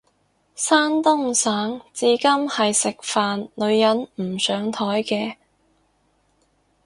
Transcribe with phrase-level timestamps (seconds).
[0.55, 2.17] 山東省至今
[2.49, 5.35] 係食飯女人唔上枱嘅